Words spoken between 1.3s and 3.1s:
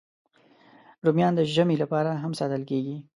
د ژمي لپاره هم ساتل کېږي